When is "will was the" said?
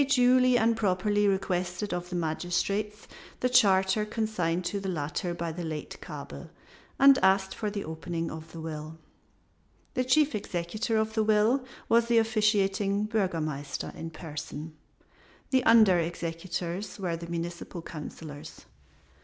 11.23-12.17